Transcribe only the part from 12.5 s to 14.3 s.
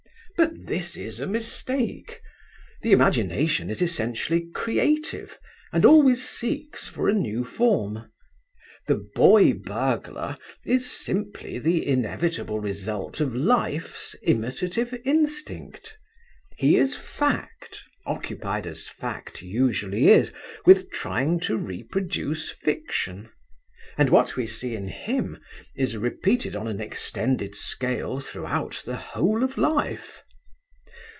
result of life's